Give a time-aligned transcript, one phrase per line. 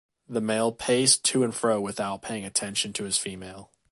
[0.27, 3.71] The male paced to and fro without paying attention to his female.